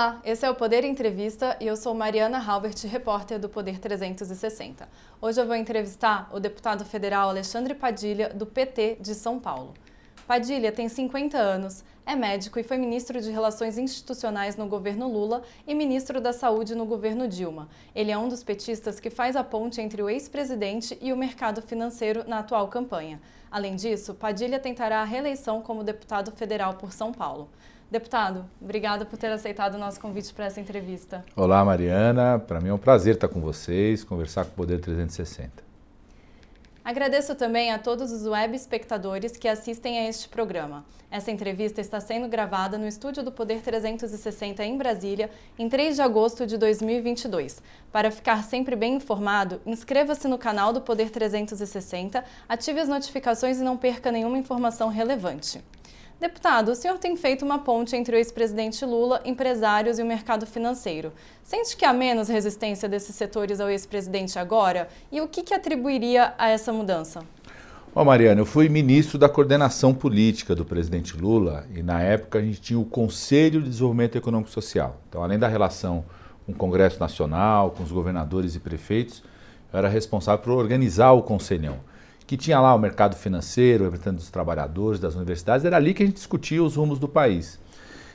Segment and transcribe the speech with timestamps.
[0.00, 4.88] Olá, esse é o Poder Entrevista e eu sou Mariana Halbert, repórter do Poder 360.
[5.20, 9.74] Hoje eu vou entrevistar o deputado federal Alexandre Padilha, do PT de São Paulo.
[10.26, 15.42] Padilha tem 50 anos, é médico e foi ministro de Relações Institucionais no governo Lula
[15.66, 17.68] e ministro da Saúde no governo Dilma.
[17.94, 21.60] Ele é um dos petistas que faz a ponte entre o ex-presidente e o mercado
[21.60, 23.20] financeiro na atual campanha.
[23.50, 27.50] Além disso, Padilha tentará a reeleição como deputado federal por São Paulo.
[27.90, 31.24] Deputado, obrigada por ter aceitado o nosso convite para essa entrevista.
[31.34, 32.38] Olá, Mariana.
[32.38, 35.50] Para mim é um prazer estar com vocês, conversar com o Poder 360.
[36.84, 40.84] Agradeço também a todos os web espectadores que assistem a este programa.
[41.10, 46.02] Essa entrevista está sendo gravada no estúdio do Poder 360 em Brasília, em 3 de
[46.02, 47.60] agosto de 2022.
[47.90, 53.64] Para ficar sempre bem informado, inscreva-se no canal do Poder 360, ative as notificações e
[53.64, 55.60] não perca nenhuma informação relevante.
[56.20, 60.44] Deputado, o senhor tem feito uma ponte entre o ex-presidente Lula, empresários e o mercado
[60.44, 61.14] financeiro.
[61.42, 64.86] Sente que há menos resistência desses setores ao ex-presidente agora?
[65.10, 67.22] E o que, que atribuiria a essa mudança?
[67.94, 72.42] Bom, Mariana, eu fui ministro da coordenação política do presidente Lula e na época a
[72.42, 75.00] gente tinha o Conselho de Desenvolvimento Econômico e Social.
[75.08, 76.04] Então, além da relação
[76.44, 79.22] com o Congresso Nacional, com os governadores e prefeitos,
[79.72, 81.78] eu era responsável por organizar o Conselhão
[82.30, 86.06] que tinha lá o mercado financeiro, representando dos trabalhadores, das universidades, era ali que a
[86.06, 87.58] gente discutia os rumos do país.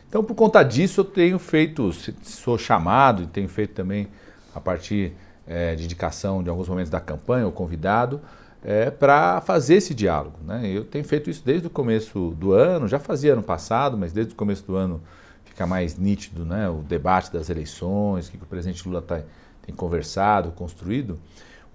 [0.07, 1.91] Então, por conta disso, eu tenho feito,
[2.23, 4.07] sou chamado e tenho feito também,
[4.55, 5.11] a partir
[5.45, 8.21] é, de indicação de alguns momentos da campanha, ou convidado,
[8.63, 10.37] é, para fazer esse diálogo.
[10.45, 10.65] Né?
[10.65, 14.31] Eu tenho feito isso desde o começo do ano, já fazia ano passado, mas desde
[14.31, 15.01] o começo do ano
[15.43, 16.69] fica mais nítido né?
[16.69, 19.23] o debate das eleições, o que o presidente Lula tá,
[19.65, 21.19] tem conversado, construído.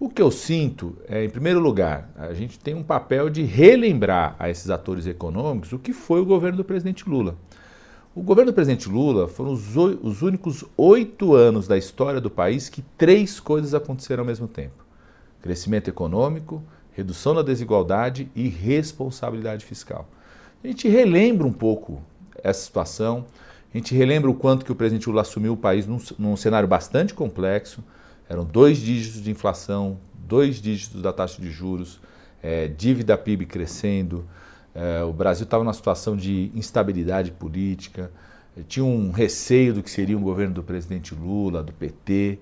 [0.02, 4.34] O que eu sinto é, em primeiro lugar, a gente tem um papel de relembrar
[4.38, 7.36] a esses atores econômicos o que foi o governo do presidente Lula.
[8.14, 12.70] O governo do presidente Lula foram os, os únicos oito anos da história do país
[12.70, 14.86] que três coisas aconteceram ao mesmo tempo:
[15.42, 20.08] crescimento econômico, redução da desigualdade e responsabilidade fiscal.
[20.64, 22.00] A gente relembra um pouco
[22.42, 23.26] essa situação,
[23.72, 26.66] a gente relembra o quanto que o presidente Lula assumiu o país num, num cenário
[26.66, 27.84] bastante complexo
[28.30, 32.00] eram dois dígitos de inflação, dois dígitos da taxa de juros,
[32.40, 34.24] é, dívida PIB crescendo.
[34.72, 38.08] É, o Brasil estava numa situação de instabilidade política,
[38.68, 42.38] tinha um receio do que seria um governo do presidente Lula, do PT.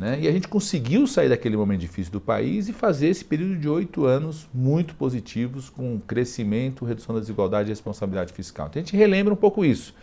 [0.00, 0.18] Né?
[0.22, 3.68] E a gente conseguiu sair daquele momento difícil do país e fazer esse período de
[3.68, 8.66] oito anos muito positivos, com crescimento, redução da desigualdade e responsabilidade fiscal.
[8.66, 9.94] Então a gente relembra um pouco isso.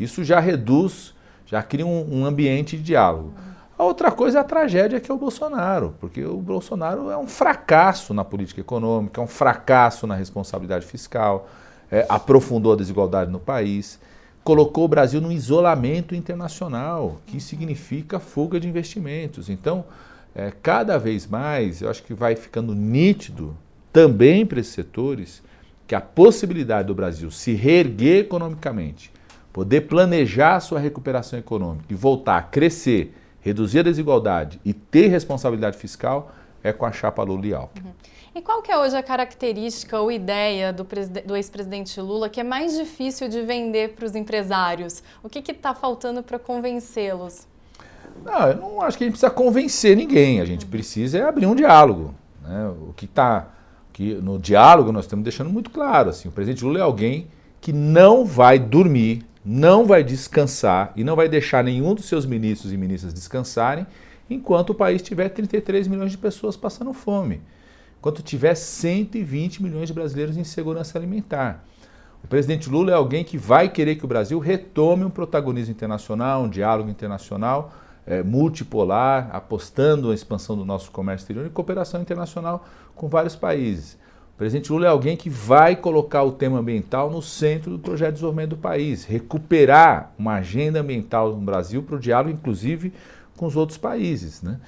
[0.00, 3.34] Isso já reduz, já cria um, um ambiente de diálogo.
[3.82, 7.26] A outra coisa é a tragédia que é o Bolsonaro, porque o Bolsonaro é um
[7.26, 11.48] fracasso na política econômica, é um fracasso na responsabilidade fiscal,
[11.90, 13.98] é, aprofundou a desigualdade no país,
[14.44, 19.50] colocou o Brasil num isolamento internacional, que significa fuga de investimentos.
[19.50, 19.84] Então,
[20.32, 23.56] é, cada vez mais, eu acho que vai ficando nítido
[23.92, 25.42] também para esses setores
[25.88, 29.12] que a possibilidade do Brasil se reerguer economicamente,
[29.52, 35.76] poder planejar sua recuperação econômica e voltar a crescer reduzir a desigualdade e ter responsabilidade
[35.76, 36.32] fiscal
[36.62, 37.88] é com a chapa Lula e Alckmin.
[37.88, 37.94] Uhum.
[38.34, 40.86] E qual que é hoje a característica ou ideia do,
[41.26, 45.02] do ex-presidente Lula que é mais difícil de vender para os empresários?
[45.22, 47.46] O que está faltando para convencê-los?
[48.24, 50.40] Não, eu não acho que a gente precisa convencer ninguém.
[50.40, 52.14] A gente precisa é abrir um diálogo.
[52.40, 52.72] Né?
[52.88, 53.48] O que está
[53.92, 56.08] que no diálogo nós estamos deixando muito claro.
[56.08, 57.26] Assim, o presidente Lula é alguém
[57.60, 62.72] que não vai dormir não vai descansar e não vai deixar nenhum dos seus ministros
[62.72, 63.86] e ministras descansarem
[64.30, 67.42] enquanto o país tiver 33 milhões de pessoas passando fome,
[67.98, 71.64] enquanto tiver 120 milhões de brasileiros em segurança alimentar.
[72.24, 76.44] O presidente Lula é alguém que vai querer que o Brasil retome um protagonismo internacional,
[76.44, 77.72] um diálogo internacional
[78.06, 82.64] é, multipolar, apostando na expansão do nosso comércio exterior e cooperação internacional
[82.94, 83.98] com vários países.
[84.42, 88.14] Presidente Lula é alguém que vai colocar o tema ambiental no centro do projeto de
[88.14, 92.92] desenvolvimento do país, recuperar uma agenda ambiental no Brasil para o diálogo, inclusive,
[93.36, 94.42] com os outros países.
[94.42, 94.58] Né?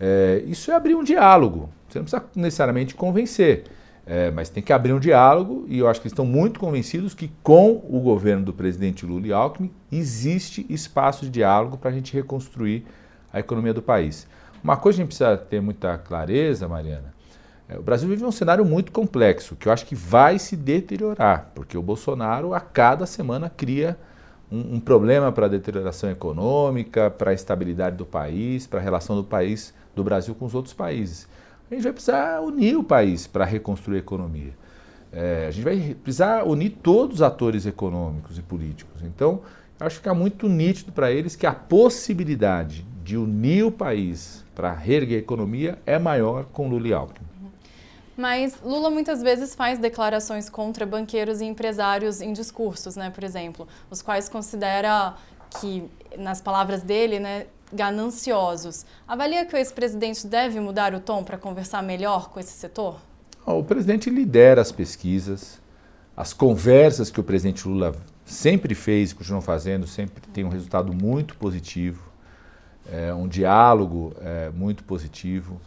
[0.00, 1.70] É, isso é abrir um diálogo.
[1.88, 3.66] Você não precisa necessariamente convencer,
[4.04, 7.14] é, mas tem que abrir um diálogo e eu acho que eles estão muito convencidos
[7.14, 11.92] que com o governo do presidente Lula e Alckmin existe espaço de diálogo para a
[11.92, 12.84] gente reconstruir
[13.32, 14.26] a economia do país.
[14.60, 17.19] Uma coisa que a gente precisa ter muita clareza, Mariana,
[17.78, 21.76] o Brasil vive um cenário muito complexo, que eu acho que vai se deteriorar, porque
[21.76, 23.96] o Bolsonaro a cada semana cria
[24.50, 29.14] um, um problema para a deterioração econômica, para a estabilidade do país, para a relação
[29.14, 31.28] do país, do Brasil com os outros países.
[31.70, 34.52] A gente vai precisar unir o país para reconstruir a economia.
[35.12, 39.02] É, a gente vai precisar unir todos os atores econômicos e políticos.
[39.04, 39.42] Então,
[39.78, 44.72] acho que fica muito nítido para eles que a possibilidade de unir o país para
[44.72, 47.29] reerguer a economia é maior com Lula e Alckmin.
[48.20, 53.66] Mas Lula muitas vezes faz declarações contra banqueiros e empresários em discursos, né, por exemplo,
[53.90, 55.14] os quais considera
[55.58, 55.84] que,
[56.18, 58.84] nas palavras dele, né, gananciosos.
[59.08, 63.00] Avalia que o ex-presidente deve mudar o tom para conversar melhor com esse setor?
[63.46, 65.58] O presidente lidera as pesquisas,
[66.14, 67.94] as conversas que o presidente Lula
[68.26, 72.12] sempre fez continua fazendo, sempre tem um resultado muito positivo,
[72.92, 75.58] é, um diálogo é, muito positivo.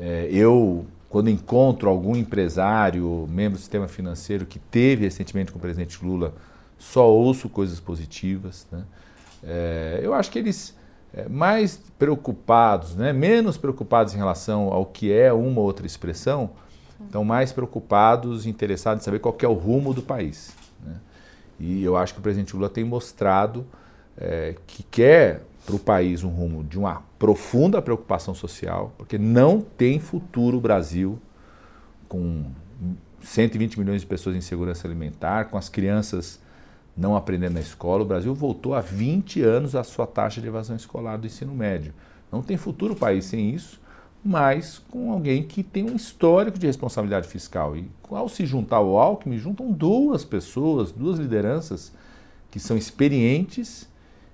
[0.00, 5.60] É, eu, quando encontro algum empresário, membro do sistema financeiro que teve recentemente com o
[5.60, 6.32] presidente Lula,
[6.78, 8.66] só ouço coisas positivas.
[8.72, 8.82] Né?
[9.44, 10.74] É, eu acho que eles
[11.12, 16.48] é, mais preocupados, né, menos preocupados em relação ao que é uma ou outra expressão,
[17.04, 20.56] estão mais preocupados interessados em saber qual é o rumo do país.
[20.82, 20.94] Né?
[21.60, 23.66] E eu acho que o presidente Lula tem mostrado
[24.16, 29.60] é, que quer para o país um rumo de uma profunda preocupação social, porque não
[29.60, 31.18] tem futuro o Brasil
[32.08, 32.46] com
[33.22, 36.40] 120 milhões de pessoas em segurança alimentar, com as crianças
[36.96, 38.02] não aprendendo na escola.
[38.02, 41.94] O Brasil voltou há 20 anos à sua taxa de evasão escolar do ensino médio.
[42.30, 43.80] Não tem futuro o país sem isso
[44.24, 47.76] mas com alguém que tem um histórico de responsabilidade fiscal.
[47.76, 51.92] E ao se juntar ao Alckmin, juntam duas pessoas, duas lideranças
[52.50, 53.88] que são experientes,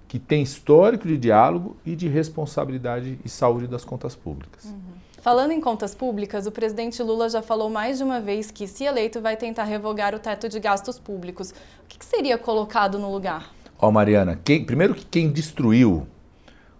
[0.08, 4.64] que têm histórico de diálogo e de responsabilidade e saúde das contas públicas.
[4.64, 4.98] Uhum.
[5.20, 8.84] Falando em contas públicas, o presidente Lula já falou mais de uma vez que, se
[8.84, 11.50] eleito, vai tentar revogar o teto de gastos públicos.
[11.50, 13.52] O que, que seria colocado no lugar?
[13.78, 16.06] Ó, oh, Mariana, quem, primeiro que quem destruiu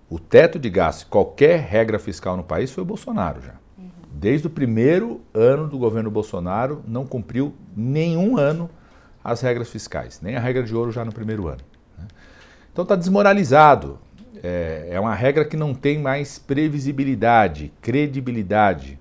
[0.09, 3.55] o teto de gastos, qualquer regra fiscal no país foi o Bolsonaro já.
[3.77, 3.91] Uhum.
[4.13, 8.71] Desde o primeiro ano do governo Bolsonaro, não cumpriu nenhum ano
[9.23, 11.61] as regras fiscais, nem a regra de ouro já no primeiro ano.
[12.73, 13.99] Então está desmoralizado.
[14.43, 18.99] É, é, uma regra que não tem mais previsibilidade, credibilidade.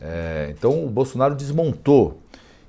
[0.00, 2.20] É, então o Bolsonaro desmontou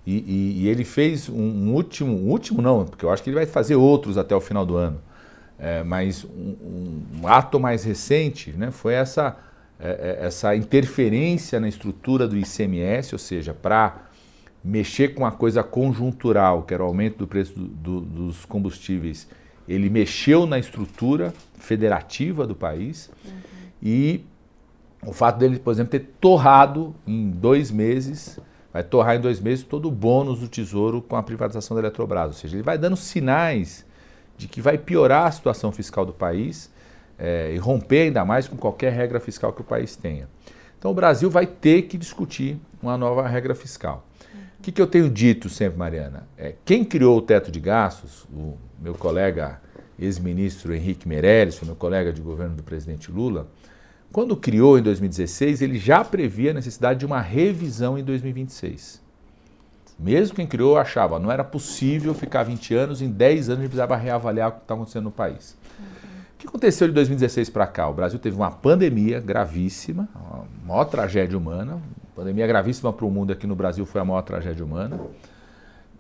[0.06, 3.30] e, e, e ele fez um, um último, um último não, porque eu acho que
[3.30, 5.00] ele vai fazer outros até o final do ano
[5.64, 6.56] é, mas um,
[7.22, 9.38] um, ato mais recente né, foi essa,
[9.80, 14.10] é, é essa interferência na estrutura do ICMS, ou seja, para
[14.62, 19.28] mexer com a coisa conjuntural, que era o aumento do preço do, do, dos combustíveis,
[19.68, 23.32] ele mexeu na estrutura federativa do país uhum.
[23.82, 24.26] e
[25.06, 28.40] o fato dele, por exemplo, ter torrado em dois meses,
[28.72, 32.28] vai torrar em dois meses todo o bônus do Tesouro com a privatização da Eletrobras,
[32.28, 33.86] ou seja, ele vai dando sinais
[34.38, 36.72] de que vai piorar a situação fiscal do país
[37.18, 40.28] é, e romper ainda mais com qualquer regra fiscal que o país tenha.
[40.80, 44.06] Então o Brasil vai ter que discutir uma nova regra fiscal.
[44.64, 46.26] Que, que eu tenho dito sempre, Mariana?
[46.38, 49.60] É, quem criou o teto de gastos, o meu colega
[50.00, 53.50] ex-ministro Henrique Meirelles, meu colega de governo do presidente Lula,
[54.10, 59.02] quando criou em 2016, ele já previa a necessidade de uma revisão em 2026.
[60.00, 63.70] Mesmo quem criou achava, não era possível ficar 20 anos, em 10 anos a gente
[63.70, 65.58] precisava reavaliar o que está acontecendo no país.
[66.36, 67.90] O que aconteceu de 2016 para cá?
[67.90, 71.82] O Brasil teve uma pandemia gravíssima, a maior tragédia humana.
[72.16, 75.00] Pandemia gravíssima para o mundo aqui no Brasil foi a maior tragédia humana.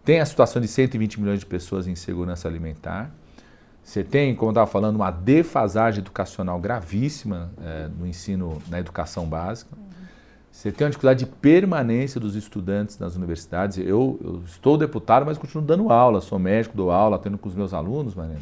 [0.05, 3.11] Tem a situação de 120 milhões de pessoas em segurança alimentar.
[3.83, 9.25] Você tem, como eu estava falando, uma defasagem educacional gravíssima é, no ensino, na educação
[9.25, 9.75] básica.
[10.51, 13.79] Você tem uma dificuldade de permanência dos estudantes nas universidades.
[13.79, 16.21] Eu, eu, estou deputado, mas continuo dando aula.
[16.21, 18.39] Sou médico, dou aula, tendo com os meus alunos, Mariana.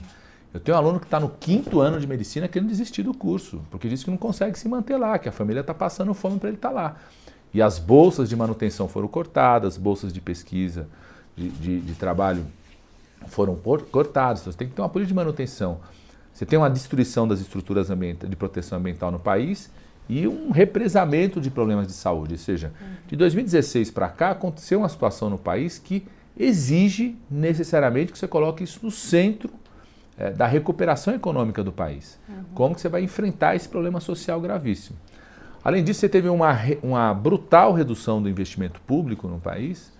[0.54, 3.62] Eu tenho um aluno que está no quinto ano de medicina querendo desistir do curso,
[3.72, 6.50] porque diz que não consegue se manter lá, que a família está passando fome para
[6.50, 6.98] ele estar tá lá.
[7.54, 10.88] E as bolsas de manutenção foram cortadas, bolsas de pesquisa,
[11.36, 12.46] de, de, de trabalho
[13.28, 14.42] foram cortadas.
[14.42, 15.80] Então, você tem que ter uma política de manutenção.
[16.34, 19.70] Você tem uma destruição das estruturas de proteção ambiental no país
[20.10, 22.34] e um represamento de problemas de saúde.
[22.34, 22.72] Ou seja,
[23.08, 26.06] de 2016 para cá aconteceu uma situação no país que
[26.38, 29.52] exige necessariamente que você coloque isso no centro
[30.18, 32.18] é, da recuperação econômica do país.
[32.28, 32.44] Uhum.
[32.54, 34.98] Como que você vai enfrentar esse problema social gravíssimo.
[35.64, 39.94] Além disso, você teve uma, uma brutal redução do investimento público no país,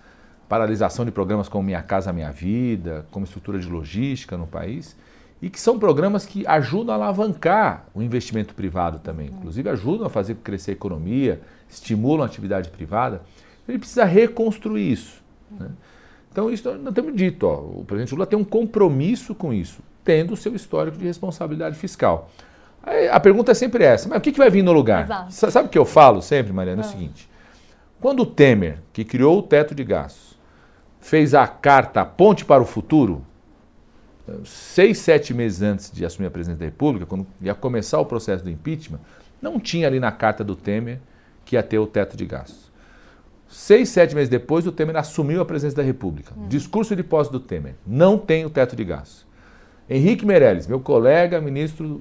[0.48, 4.96] paralisação de programas como Minha Casa Minha Vida, como estrutura de logística no país,
[5.40, 10.10] e que são programas que ajudam a alavancar o investimento privado também, inclusive ajudam a
[10.10, 13.22] fazer crescer a economia, estimulam a atividade privada.
[13.68, 15.22] Ele precisa reconstruir isso.
[15.50, 15.68] Né?
[16.30, 20.34] Então, isso nós temos dito, ó, o presidente Lula tem um compromisso com isso, tendo
[20.34, 22.30] o seu histórico de responsabilidade fiscal.
[22.82, 25.04] Aí, a pergunta é sempre essa, mas o que, que vai vir no lugar?
[25.04, 25.52] Exato.
[25.52, 26.82] Sabe o que eu falo sempre, Mariana?
[26.82, 26.90] É o ah.
[26.90, 27.28] seguinte,
[28.00, 30.36] quando o Temer, que criou o teto de gastos,
[31.00, 33.24] fez a carta Ponte para o Futuro,
[34.44, 38.42] seis, sete meses antes de assumir a presidência da República, quando ia começar o processo
[38.42, 39.00] do impeachment,
[39.40, 41.00] não tinha ali na carta do Temer
[41.44, 42.70] que ia ter o teto de gastos.
[43.48, 46.32] Seis, sete meses depois, o Temer assumiu a presidência da República.
[46.36, 46.48] Hum.
[46.48, 47.74] Discurso de posse do Temer.
[47.86, 49.26] Não tem o teto de gastos.
[49.88, 52.00] Henrique Meirelles, meu colega, ministro,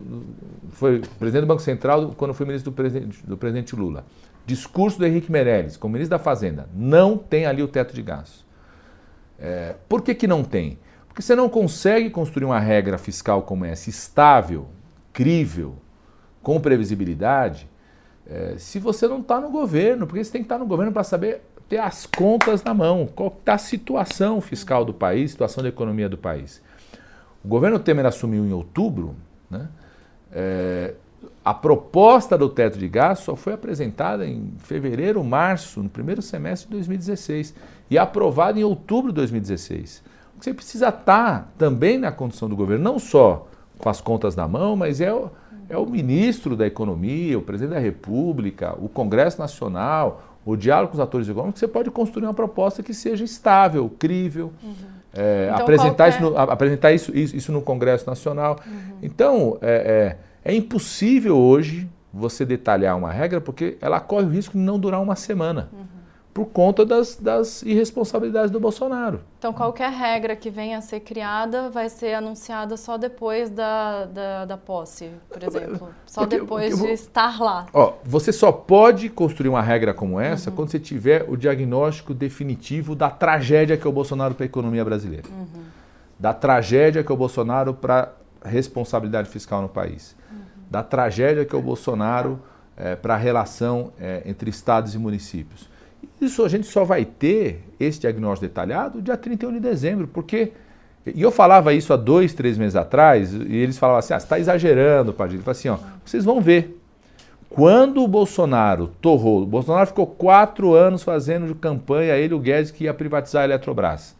[0.69, 4.05] foi presidente do Banco Central quando foi ministro do presidente, do presidente Lula.
[4.45, 8.45] Discurso do Henrique Meirelles, como ministro da Fazenda, não tem ali o teto de gastos.
[9.39, 10.77] É, por que, que não tem?
[11.07, 14.67] Porque você não consegue construir uma regra fiscal como essa, estável,
[15.11, 15.75] crível,
[16.41, 17.69] com previsibilidade,
[18.25, 20.91] é, se você não está no governo, porque você tem que estar tá no governo
[20.91, 25.63] para saber ter as contas na mão, qual está a situação fiscal do país, situação
[25.63, 26.61] da economia do país.
[27.43, 29.15] O governo Temer assumiu em outubro,
[29.49, 29.67] né?
[30.31, 30.93] É,
[31.43, 36.67] a proposta do teto de gastos só foi apresentada em fevereiro, março, no primeiro semestre
[36.67, 37.53] de 2016
[37.89, 40.03] e aprovada em outubro de 2016.
[40.39, 44.75] Você precisa estar também na condição do governo, não só com as contas na mão,
[44.75, 45.29] mas é o,
[45.67, 50.97] é o ministro da Economia, o presidente da República, o Congresso Nacional, o diálogo com
[50.97, 54.73] os atores econômicos, você pode construir uma proposta que seja estável, crível, uhum.
[55.13, 58.57] É, então, apresentar, isso no, apresentar isso, isso, isso, no Congresso Nacional.
[58.65, 58.97] Uhum.
[59.01, 64.57] Então, é, é, é, impossível hoje você detalhar uma regra porque ela corre o risco
[64.57, 65.69] de não durar uma semana.
[65.73, 66.00] Uhum
[66.33, 69.19] por conta das, das, irresponsabilidades do Bolsonaro.
[69.37, 74.45] Então, qualquer regra que venha a ser criada vai ser anunciada só depois da, da,
[74.45, 75.89] da posse, por exemplo.
[76.05, 77.65] Só porque, depois porque, de estar lá.
[77.73, 80.55] Ó, você só pode construir uma regra como essa uhum.
[80.55, 84.85] quando você tiver o diagnóstico definitivo da tragédia que é o Bolsonaro para a economia
[84.85, 85.27] brasileira.
[85.29, 85.63] Uhum.
[86.17, 90.15] Da tragédia que é o Bolsonaro para a responsabilidade fiscal no país.
[90.31, 90.37] Uhum.
[90.69, 92.39] Da tragédia que é o Bolsonaro
[92.77, 95.70] é, para a relação é, entre estados e municípios
[96.25, 100.51] isso a gente só vai ter esse diagnóstico detalhado dia 31 de dezembro, porque.
[101.05, 104.25] E eu falava isso há dois, três meses atrás, e eles falavam assim: ah, você
[104.25, 105.41] está exagerando, Padilha.
[105.45, 106.79] Eu assim: ó, vocês vão ver.
[107.49, 112.71] Quando o Bolsonaro torrou, o Bolsonaro ficou quatro anos fazendo de campanha, ele o Guedes,
[112.71, 114.15] que ia privatizar a Eletrobras.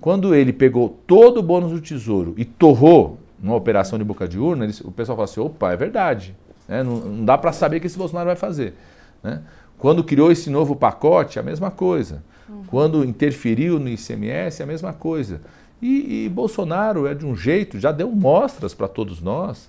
[0.00, 4.38] Quando ele pegou todo o bônus do Tesouro e torrou numa operação de boca de
[4.38, 6.36] urna, o pessoal falou assim: opa, é verdade.
[6.68, 6.82] Né?
[6.82, 8.74] Não, não, dá para saber o que esse Bolsonaro vai fazer.
[9.22, 9.40] Né?
[9.78, 12.22] Quando criou esse novo pacote, a mesma coisa.
[12.48, 12.64] Uhum.
[12.66, 15.40] Quando interferiu no ICMS, a mesma coisa.
[15.80, 19.68] E, e, Bolsonaro é de um jeito, já deu mostras para todos nós,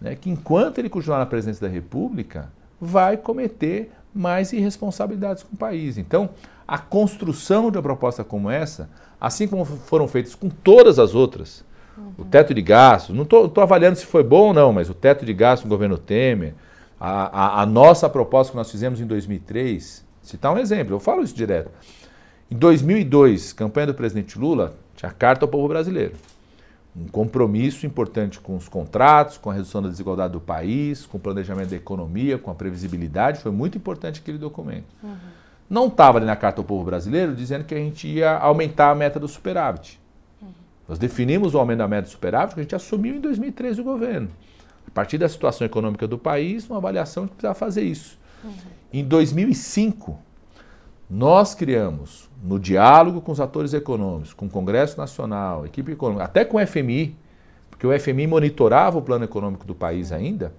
[0.00, 5.58] né, que enquanto ele continuar na presidência da República, vai cometer mais irresponsabilidades com o
[5.58, 5.96] país.
[5.96, 6.30] Então,
[6.66, 11.64] a construção de uma proposta como essa, assim como foram feitas com todas as outras,
[11.96, 12.12] uhum.
[12.18, 15.24] o teto de gastos, não estou avaliando se foi bom ou não, mas o teto
[15.24, 16.54] de gastos no governo Temer,
[16.98, 21.22] a, a, a, nossa proposta que nós fizemos em 2003, citar um exemplo, eu falo
[21.22, 21.70] isso direto.
[22.50, 26.14] Em 2002, campanha do presidente Lula, tinha carta ao povo brasileiro.
[26.96, 31.20] Um compromisso importante com os contratos, com a redução da desigualdade do país, com o
[31.20, 33.40] planejamento da economia, com a previsibilidade.
[33.40, 34.86] Foi muito importante aquele documento.
[35.02, 35.16] Uhum.
[35.68, 38.94] Não estava ali na carta ao povo brasileiro dizendo que a gente ia aumentar a
[38.94, 40.00] meta do superávit.
[40.40, 40.48] Uhum.
[40.88, 43.82] Nós definimos o aumento da meta do superávit que a gente assumiu em 2003 o
[43.82, 44.28] governo.
[44.94, 48.16] A partir da situação econômica do país, uma avaliação que precisava fazer isso.
[48.44, 48.52] Uhum.
[48.92, 50.16] Em 2005,
[51.10, 56.44] nós criamos, no diálogo com os atores econômicos, com o Congresso Nacional, equipe econômica, até
[56.44, 57.16] com o FMI,
[57.68, 60.54] porque o FMI monitorava o plano econômico do país ainda,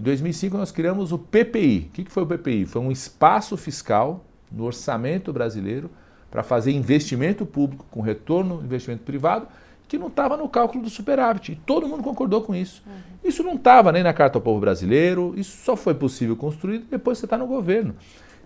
[0.00, 1.88] em 2005 nós criamos o PPI.
[1.88, 2.66] O que foi o PPI?
[2.66, 5.88] Foi um espaço fiscal no orçamento brasileiro
[6.28, 9.46] para fazer investimento público com retorno investimento privado
[9.88, 11.52] que não estava no cálculo do superávit.
[11.52, 12.82] E todo mundo concordou com isso.
[12.86, 12.92] Uhum.
[13.24, 17.18] Isso não estava nem na Carta ao Povo Brasileiro, isso só foi possível construir depois
[17.18, 17.94] que você está no governo.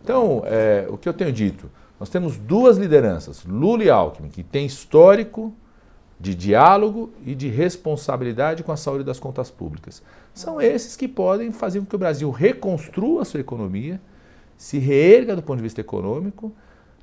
[0.03, 4.43] Então, é, o que eu tenho dito, nós temos duas lideranças, Lula e Alckmin, que
[4.43, 5.55] têm histórico
[6.19, 10.03] de diálogo e de responsabilidade com a saúde das contas públicas.
[10.35, 14.01] São esses que podem fazer com que o Brasil reconstrua a sua economia,
[14.57, 16.53] se reerga do ponto de vista econômico,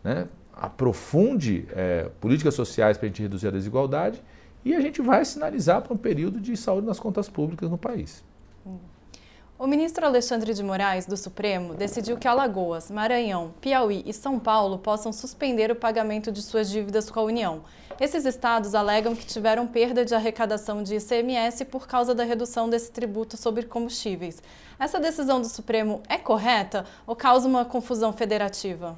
[0.03, 0.27] né,
[0.59, 4.21] aprofunde é, políticas sociais para a gente reduzir a desigualdade
[4.65, 8.23] e a gente vai sinalizar para um período de saúde nas contas públicas no país.
[9.59, 14.77] O ministro Alexandre de Moraes, do Supremo, decidiu que Alagoas, Maranhão, Piauí e São Paulo
[14.77, 17.63] possam suspender o pagamento de suas dívidas com a União.
[17.99, 22.91] Esses estados alegam que tiveram perda de arrecadação de ICMS por causa da redução desse
[22.91, 24.43] tributo sobre combustíveis.
[24.77, 28.95] Essa decisão do Supremo é correta ou causa uma confusão federativa?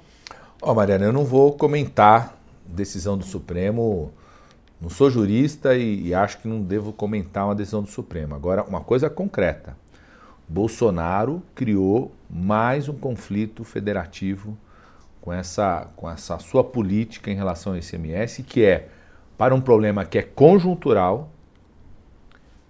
[0.61, 4.11] Ó, oh, Mariana, eu não vou comentar decisão do Supremo.
[4.81, 8.35] Não sou jurista e, e, acho que não devo comentar uma decisão do Supremo.
[8.35, 9.77] Agora, uma coisa concreta:
[10.49, 14.57] Bolsonaro criou mais um conflito federativo
[15.21, 18.89] com essa, com essa sua política em relação ao ICMS, que é
[19.37, 21.31] para um problema que é conjuntural,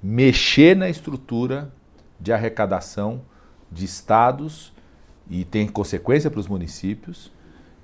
[0.01, 1.72] mexer na estrutura
[2.19, 3.22] de arrecadação
[3.72, 4.72] de estados
[5.27, 7.31] e tem consequência para os municípios,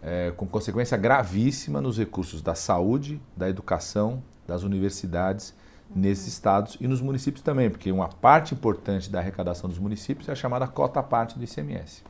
[0.05, 5.55] é, com consequência gravíssima nos recursos da saúde, da educação, das universidades
[5.93, 10.31] nesses estados e nos municípios também, porque uma parte importante da arrecadação dos municípios é
[10.31, 12.03] a chamada cota parte do ICMS.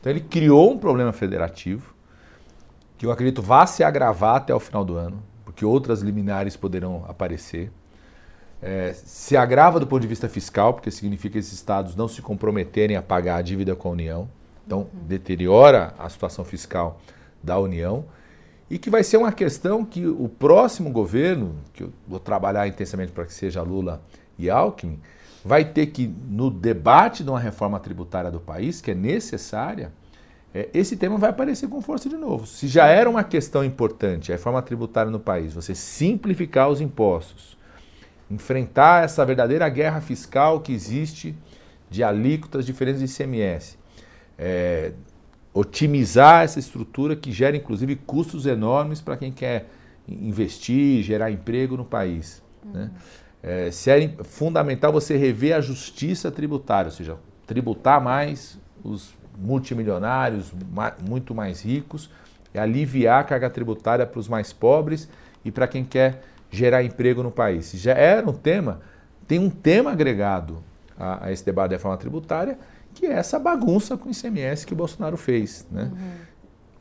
[0.00, 1.92] Então ele criou um problema federativo
[2.96, 7.04] que eu acredito vá se agravar até o final do ano, porque outras liminares poderão
[7.08, 7.72] aparecer.
[8.62, 12.22] É, se agrava do ponto de vista fiscal, porque significa que esses estados não se
[12.22, 14.28] comprometerem a pagar a dívida com a União.
[14.64, 17.00] Então, deteriora a situação fiscal
[17.44, 18.04] da União
[18.70, 23.12] e que vai ser uma questão que o próximo governo, que eu vou trabalhar intensamente
[23.12, 24.02] para que seja Lula
[24.38, 24.98] e Alckmin,
[25.44, 29.92] vai ter que, no debate de uma reforma tributária do país, que é necessária,
[30.54, 32.46] é, esse tema vai aparecer com força de novo.
[32.46, 37.58] Se já era uma questão importante, a reforma tributária no país, você simplificar os impostos,
[38.30, 41.36] enfrentar essa verdadeira guerra fiscal que existe
[41.90, 43.76] de alíquotas diferentes de ICMS,
[44.38, 44.92] é,
[45.54, 49.70] otimizar essa estrutura que gera inclusive custos enormes para quem quer
[50.08, 52.42] investir, gerar emprego no país.
[52.64, 52.72] Uhum.
[52.72, 52.90] Né?
[53.40, 60.52] É, se é fundamental você rever a justiça tributária, ou seja, tributar mais os multimilionários,
[61.06, 62.10] muito mais ricos,
[62.52, 65.08] e aliviar a carga tributária para os mais pobres
[65.44, 67.72] e para quem quer gerar emprego no país.
[67.72, 68.80] Já era um tema,
[69.26, 70.62] tem um tema agregado
[70.98, 72.58] a, a esse debate da reforma tributária,
[72.94, 75.66] que é essa bagunça com o ICMS que o Bolsonaro fez.
[75.70, 75.90] Né?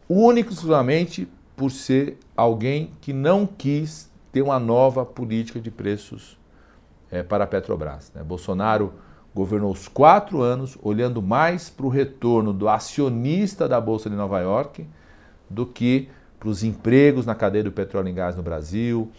[0.09, 0.27] Uhum.
[0.27, 6.37] Único exclusivamente por ser alguém que não quis ter uma nova política de preços
[7.11, 8.11] é, para a Petrobras.
[8.13, 8.23] Né?
[8.23, 8.93] Bolsonaro
[9.33, 14.39] governou os quatro anos olhando mais para o retorno do acionista da Bolsa de Nova
[14.39, 14.87] York
[15.49, 19.09] do que para os empregos na cadeia do petróleo e gás no Brasil,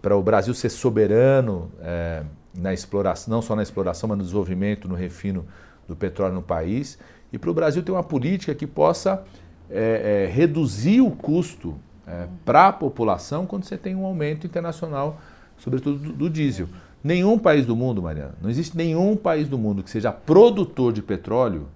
[0.00, 2.22] para o Brasil ser soberano é,
[2.54, 5.44] na exploração, não só na exploração, mas no desenvolvimento, no refino
[5.88, 6.98] do petróleo no país
[7.32, 9.24] e para o Brasil ter uma política que possa
[9.70, 11.74] é, é, reduzir o custo
[12.06, 15.20] é, para a população quando você tem um aumento internacional,
[15.56, 16.68] sobretudo do, do, diesel.
[17.02, 21.02] Nenhum país do mundo, Mariana, não existe nenhum país do mundo que seja produtor de
[21.02, 21.68] petróleo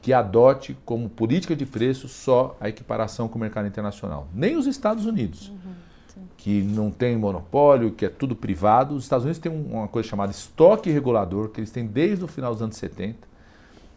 [0.00, 4.28] que adote como política de preço só a equiparação com o mercado internacional.
[4.34, 5.48] Nem os Estados Unidos.
[5.48, 5.67] Uhum
[6.38, 8.94] que não tem monopólio, que é tudo privado.
[8.94, 12.52] Os Estados Unidos têm uma coisa chamada estoque regulador, que eles têm desde o final
[12.52, 13.28] dos anos 70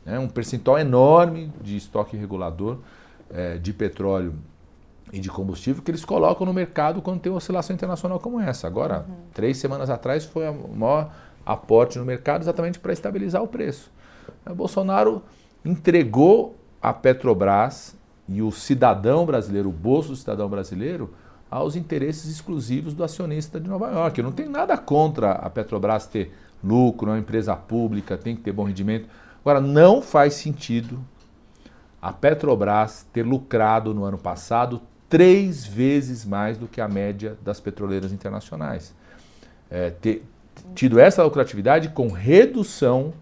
[0.06, 2.80] né, um percentual enorme de estoque regulador
[3.30, 4.34] é, de petróleo
[5.14, 8.66] e de combustível que eles colocam no mercado quando tem uma oscilação internacional como essa.
[8.66, 9.16] Agora, uhum.
[9.34, 11.12] três semanas atrás foi o maior
[11.46, 13.92] aporte no mercado exatamente para estabilizar o preço.
[14.50, 15.22] O Bolsonaro
[15.64, 17.96] entregou a Petrobras
[18.28, 21.14] e o cidadão brasileiro, o bolso do cidadão brasileiro,
[21.52, 24.18] aos interesses exclusivos do acionista de Nova York.
[24.18, 26.34] Eu não tenho nada contra a Petrobras ter
[26.64, 29.10] lucro, é uma empresa pública, tem que ter bom rendimento.
[29.42, 31.04] Agora, não faz sentido
[32.02, 37.60] a Petrobras ter lucrado no ano passado três vezes mais do que a média das
[37.60, 38.96] petroleiras internacionais.
[39.70, 40.24] É, ter
[40.74, 43.14] tido essa lucratividade com redução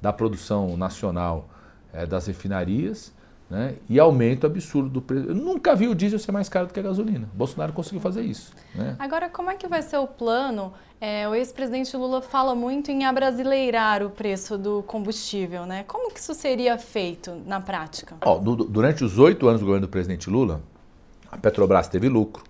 [0.00, 1.48] da produção nacional
[1.92, 3.12] é, das refinarias
[3.52, 3.74] né?
[3.86, 5.28] e aumento absurdo do preço.
[5.28, 7.28] Eu nunca vi o diesel ser mais caro do que a gasolina.
[7.34, 8.50] O Bolsonaro conseguiu fazer isso.
[8.74, 8.96] Né?
[8.98, 10.72] Agora, como é que vai ser o plano?
[10.98, 15.66] É, o ex-presidente Lula fala muito em abrasileirar o preço do combustível.
[15.66, 15.84] Né?
[15.86, 18.16] Como que isso seria feito na prática?
[18.24, 20.62] Oh, do, durante os oito anos do governo do presidente Lula,
[21.30, 22.42] a Petrobras teve lucro,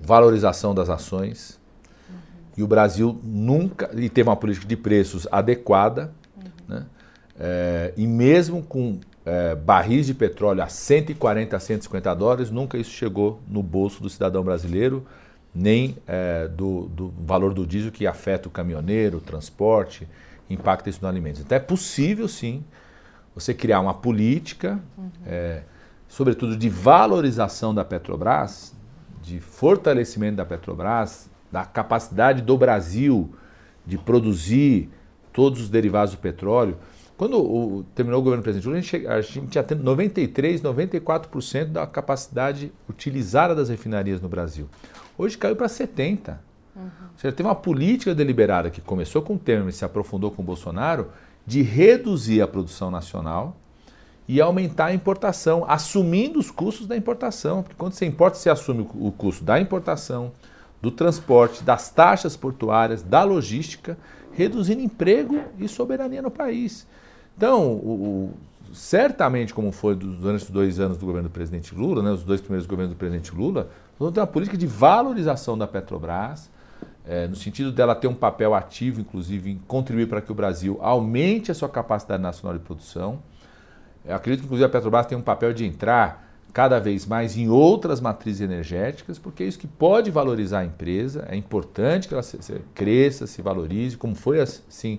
[0.00, 1.60] valorização das ações,
[2.08, 2.16] uhum.
[2.56, 3.90] e o Brasil nunca.
[3.94, 6.50] e teve uma política de preços adequada, uhum.
[6.68, 6.86] né?
[7.38, 12.90] É, e mesmo com é, barris de petróleo a 140 a 150 dólares, nunca isso
[12.90, 15.04] chegou no bolso do cidadão brasileiro,
[15.52, 20.06] nem é, do, do, valor do diesel que afeta o caminhoneiro, o transporte,
[20.48, 21.40] impacta isso no alimentos.
[21.40, 22.62] Então é possível sim
[23.34, 25.10] você criar uma política, uhum.
[25.26, 25.62] é,
[26.08, 28.74] sobretudo de valorização da Petrobras,
[29.22, 33.34] de fortalecimento da Petrobras, da capacidade do Brasil
[33.84, 34.88] de produzir
[35.32, 36.76] todos os derivados do petróleo.
[37.16, 41.86] Quando o, terminou o governo presidente Lula, a gente, a gente tinha 93, 94% da
[41.86, 44.68] capacidade utilizada das refinarias no Brasil.
[45.16, 46.36] Hoje caiu para 70%.
[46.76, 46.82] Uhum.
[46.82, 50.42] Ou seja, teve uma política deliberada que começou com o Temer e se aprofundou com
[50.42, 51.08] o Bolsonaro
[51.46, 53.56] de reduzir a produção nacional
[54.28, 57.62] e aumentar a importação, assumindo os custos da importação.
[57.62, 60.32] Porque quando você importa, você assume o custo da importação,
[60.82, 63.96] do transporte, das taxas portuárias, da logística,
[64.32, 66.86] reduzindo emprego e soberania no país.
[67.36, 68.32] Então, o,
[68.70, 72.24] o, certamente, como foi durante os dois anos do governo do presidente Lula, né, os
[72.24, 76.50] dois primeiros governos do presidente Lula, nós vamos ter uma política de valorização da Petrobras,
[77.06, 80.78] é, no sentido dela ter um papel ativo, inclusive, em contribuir para que o Brasil
[80.80, 83.20] aumente a sua capacidade nacional de produção.
[84.04, 87.48] Eu acredito que, inclusive, a Petrobras tem um papel de entrar cada vez mais em
[87.48, 91.26] outras matrizes energéticas, porque é isso que pode valorizar a empresa.
[91.28, 94.98] É importante que ela se, se, cresça, se valorize, como foi assim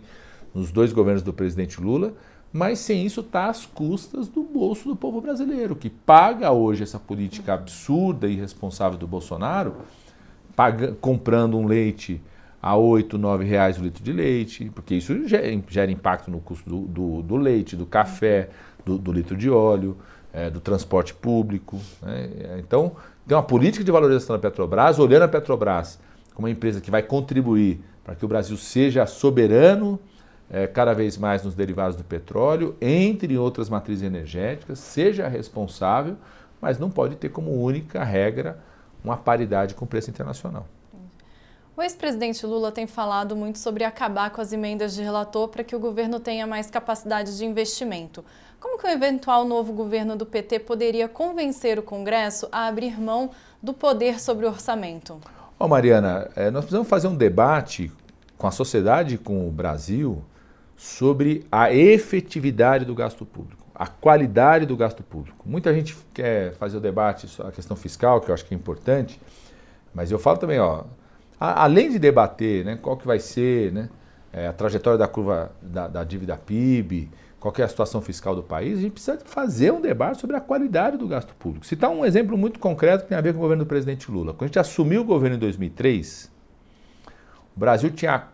[0.58, 2.14] nos dois governos do presidente Lula,
[2.52, 6.98] mas sem isso está às custas do bolso do povo brasileiro, que paga hoje essa
[6.98, 9.76] política absurda e irresponsável do Bolsonaro
[10.56, 12.20] paga, comprando um leite
[12.60, 16.68] a 8, 9 reais o litro de leite, porque isso gera, gera impacto no custo
[16.68, 18.50] do, do, do leite, do café,
[18.84, 19.96] do, do litro de óleo,
[20.34, 21.80] é, do transporte público.
[22.02, 22.58] Né?
[22.60, 22.94] Então,
[23.28, 26.00] tem uma política de valorização da Petrobras, olhando a Petrobras
[26.34, 30.00] como uma empresa que vai contribuir para que o Brasil seja soberano
[30.50, 36.18] é, cada vez mais nos derivados do petróleo, entre outras matrizes energéticas, seja responsável,
[36.62, 38.60] mas não pode ter como única regra
[39.04, 40.66] uma paridade com o preço internacional.
[41.76, 45.76] O ex-presidente Lula tem falado muito sobre acabar com as emendas de relator para que
[45.76, 48.26] o governo tenha mais capacidade de investimento.
[48.60, 53.30] Como que o eventual novo governo do PT poderia convencer o Congresso a abrir mão
[53.62, 55.22] do poder sobre o orçamento?
[55.60, 57.92] Ó, oh, Mariana, é, nós precisamos fazer um debate
[58.40, 60.24] com a sociedade com o Brasil
[60.78, 65.48] sobre a efetividade do gasto público a qualidade do gasto público.
[65.48, 68.58] Muita gente quer fazer o debate sobre a questão fiscal, que eu acho que é
[68.58, 69.22] importante,
[69.94, 70.86] mas eu falo também, ó,
[71.40, 73.90] além de debater né, qual que vai ser né,
[74.34, 78.36] é, a trajetória da curva da, da, dívida PIB, qual que é a situação fiscal
[78.36, 81.64] do país, a gente precisa fazer um debate sobre a qualidade do gasto público.
[81.64, 84.34] Citar um exemplo muito concreto que tem a ver com o governo do presidente Lula.
[84.34, 86.32] Quando a gente assumiu o governo em 2003,
[87.56, 88.28] o Brasil tinha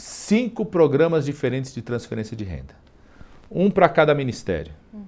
[0.00, 2.80] cinco programas diferentes de transferência de renda
[3.50, 4.72] um para cada ministério.
[4.92, 5.02] Uhum.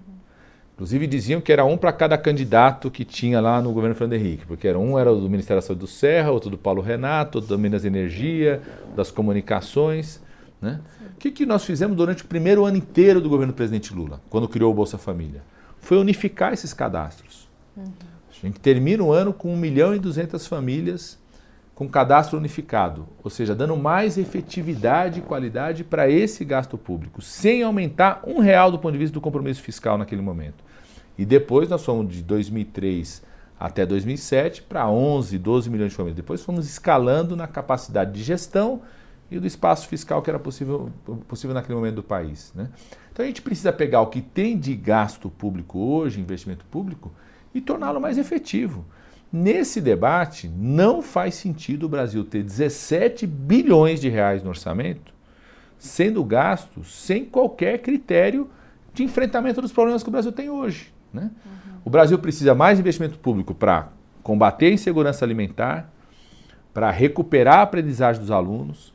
[0.75, 4.47] Inclusive diziam que era um para cada candidato que tinha lá no governo Fernando Henrique,
[4.47, 7.55] porque era um era do Ministério da Saúde do Serra, outro do Paulo Renato, outro
[7.55, 8.61] da Minas Energia,
[8.97, 10.21] das comunicações.
[10.61, 10.81] Né?
[11.15, 14.21] O que, que nós fizemos durante o primeiro ano inteiro do governo do presidente Lula,
[14.29, 15.43] quando criou o Bolsa Família?
[15.79, 17.49] Foi unificar esses cadastros.
[17.77, 17.93] Uhum.
[18.31, 21.19] A gente termina o ano com 1 milhão e 200 famílias
[21.83, 27.65] com cadastro unificado, ou seja, dando mais efetividade e qualidade para esse gasto público, sem
[27.65, 30.63] aumentar um real do ponto de vista do compromisso fiscal naquele momento.
[31.19, 33.25] E depois nós fomos de 2003
[33.59, 36.17] até 2007 para 11, 12 milhões de famílias.
[36.17, 38.83] Depois fomos escalando na capacidade de gestão
[39.29, 40.89] e do espaço fiscal que era possível,
[41.27, 42.53] possível naquele momento do país.
[42.55, 42.69] Né?
[43.13, 47.13] Então a gente precisa pegar o que tem de gasto público hoje, investimento público,
[47.53, 48.85] e torná-lo mais efetivo.
[49.33, 55.13] Nesse debate, não faz sentido o Brasil ter 17 bilhões de reais no orçamento
[55.83, 58.49] sendo gastos sem qualquer critério
[58.95, 60.95] de enfrentamento dos problemas que o Brasil tem hoje.
[61.13, 61.23] Né?
[61.45, 61.73] Uhum.
[61.85, 63.89] O Brasil precisa mais investimento público para
[64.23, 65.91] combater a insegurança alimentar,
[66.73, 68.95] para recuperar a aprendizagem dos alunos,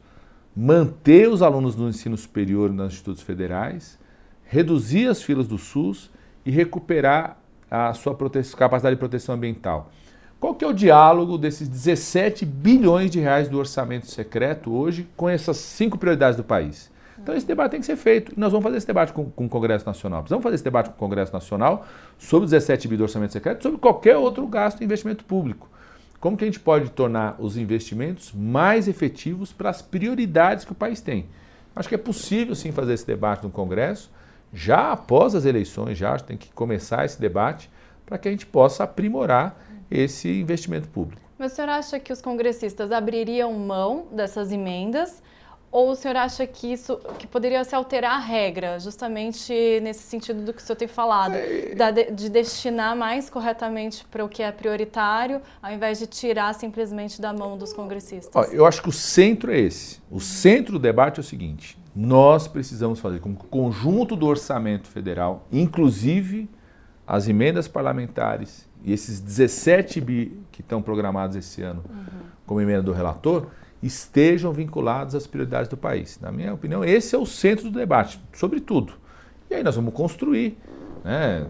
[0.56, 4.00] manter os alunos no ensino superior nos institutos federais,
[4.46, 6.10] reduzir as filas do SUS
[6.46, 7.38] e recuperar
[7.70, 8.16] a sua
[8.58, 9.92] capacidade de proteção ambiental.
[10.40, 15.28] Qual que é o diálogo desses 17 bilhões de reais do orçamento secreto hoje com
[15.28, 16.92] essas cinco prioridades do país?
[17.18, 18.34] Então esse debate tem que ser feito.
[18.38, 20.22] E nós vamos fazer esse debate com, com o Congresso Nacional.
[20.22, 21.88] Precisamos fazer esse debate com o Congresso Nacional
[22.20, 25.68] sobre 17 bilhões do orçamento secreto, sobre qualquer outro gasto em investimento público.
[26.20, 30.76] Como que a gente pode tornar os investimentos mais efetivos para as prioridades que o
[30.76, 31.26] país tem?
[31.76, 34.12] Acho que é possível sim fazer esse debate no Congresso,
[34.54, 37.70] já após as eleições, já tem que começar esse debate
[38.06, 41.22] para que a gente possa aprimorar esse investimento público.
[41.38, 45.22] Mas o senhor acha que os congressistas abririam mão dessas emendas
[45.70, 50.44] ou o senhor acha que isso que poderia se alterar a regra, justamente nesse sentido
[50.44, 51.76] do que o senhor tem falado, é...
[51.76, 57.22] da, de destinar mais corretamente para o que é prioritário, ao invés de tirar simplesmente
[57.22, 58.34] da mão dos congressistas?
[58.34, 60.02] Ó, eu acho que o centro é esse.
[60.10, 64.26] O centro do debate é o seguinte: nós precisamos fazer com que o conjunto do
[64.26, 66.50] orçamento federal, inclusive
[67.06, 72.06] as emendas parlamentares e esses 17 bi que estão programados esse ano uhum.
[72.46, 73.48] como emenda do relator
[73.84, 76.18] estejam vinculados às prioridades do país.
[76.22, 78.94] Na minha opinião, esse é o centro do debate, sobre tudo.
[79.50, 80.58] E aí nós vamos construir.
[81.04, 81.46] Né?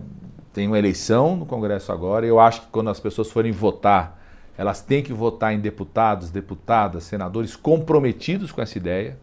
[0.52, 4.19] Tem uma eleição no Congresso agora, e eu acho que quando as pessoas forem votar,
[4.58, 9.15] elas têm que votar em deputados, deputadas, senadores comprometidos com essa ideia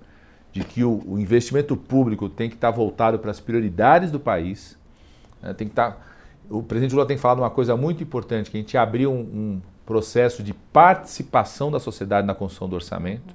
[0.53, 4.79] de que o, o investimento público tem que estar voltado para as prioridades do país,
[5.42, 5.53] né?
[5.53, 6.13] tem que estar
[6.48, 9.62] o presidente Lula tem falado uma coisa muito importante, que a gente abriu um, um
[9.85, 13.35] processo de participação da sociedade na construção do orçamento.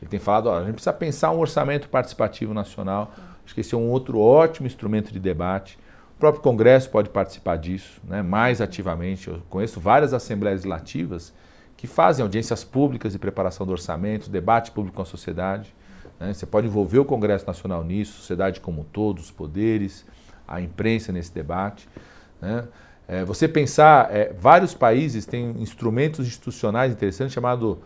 [0.00, 3.12] Ele tem falado, ó, a gente precisa pensar um orçamento participativo nacional.
[3.44, 5.78] Acho que esse é um outro ótimo instrumento de debate.
[6.16, 9.28] O próprio Congresso pode participar disso, né, mais ativamente.
[9.28, 11.32] Eu conheço várias assembleias legislativas
[11.76, 15.74] que fazem audiências públicas de preparação do orçamento, debate público com a sociedade.
[16.18, 16.32] Né?
[16.32, 20.06] Você pode envolver o Congresso Nacional nisso, sociedade como um todo, os poderes,
[20.48, 21.88] a imprensa nesse debate.
[22.40, 22.64] Né?
[23.08, 27.78] É, você pensar, é, vários países têm instrumentos institucionais interessantes chamado,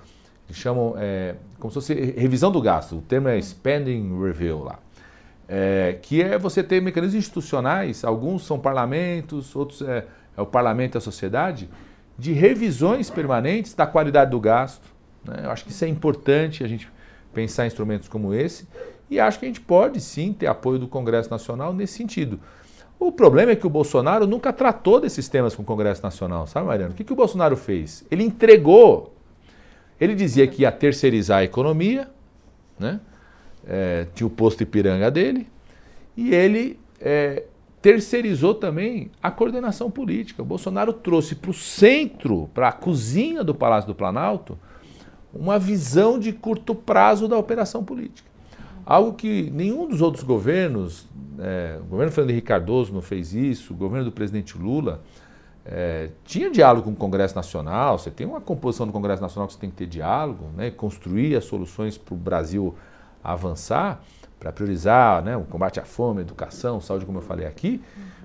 [0.50, 2.96] chamam é, como se fosse revisão do gasto.
[2.96, 4.78] O termo é spending review lá.
[5.46, 10.94] É, que é você ter mecanismos institucionais, alguns são parlamentos, outros é, é o parlamento
[10.94, 11.68] e a sociedade,
[12.16, 14.88] de revisões permanentes da qualidade do gasto.
[15.24, 15.40] Né?
[15.44, 16.88] Eu acho que isso é importante a gente
[17.34, 18.66] pensar em instrumentos como esse
[19.10, 22.38] e acho que a gente pode sim ter apoio do Congresso Nacional nesse sentido.
[23.00, 26.66] O problema é que o Bolsonaro nunca tratou desses temas com o Congresso Nacional, sabe,
[26.66, 26.92] Mariano?
[26.92, 28.04] O que, que o Bolsonaro fez?
[28.10, 29.14] Ele entregou.
[29.98, 32.10] Ele dizia que ia terceirizar a economia,
[32.78, 33.00] né?
[33.66, 35.48] É, tinha o posto Ipiranga dele,
[36.14, 37.44] e ele é,
[37.80, 40.42] terceirizou também a coordenação política.
[40.42, 44.58] O Bolsonaro trouxe para o centro, para a cozinha do Palácio do Planalto,
[45.32, 48.29] uma visão de curto prazo da operação política.
[48.90, 51.06] Algo que nenhum dos outros governos,
[51.38, 55.00] é, o governo Fernando Henrique Cardoso não fez isso, o governo do presidente Lula,
[55.64, 59.54] é, tinha diálogo com o Congresso Nacional, você tem uma composição do Congresso Nacional que
[59.54, 62.74] você tem que ter diálogo, né, construir as soluções para o Brasil
[63.22, 64.02] avançar,
[64.40, 67.80] para priorizar né, o combate à fome, educação, saúde, como eu falei aqui,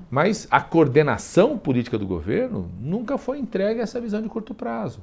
[0.10, 5.00] mas a coordenação política do governo nunca foi entregue a essa visão de curto prazo.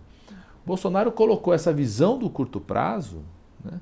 [0.67, 3.21] Bolsonaro colocou essa visão do curto prazo,
[3.65, 3.79] né,